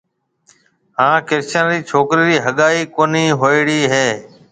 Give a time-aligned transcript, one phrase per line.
[0.99, 4.07] هانَ ڪرشن رِي ڇوڪرِي رِي هگائي ڪونِي هوئيوڙِي هيَ۔